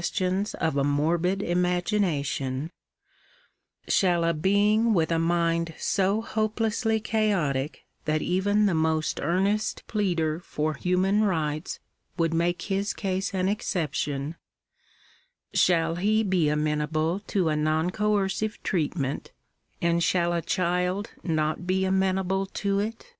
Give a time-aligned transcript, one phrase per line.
[0.00, 2.70] tions of a morbid imagination,
[3.88, 10.38] shall a being with a mind so hopelessly chaotic that even the most earnest pleader
[10.38, 11.80] for human rights
[12.16, 14.36] would make his case an exception,
[15.52, 19.32] shall he be amenable to a non coercive treatment,
[19.82, 23.16] and shall a child not be amenable to it?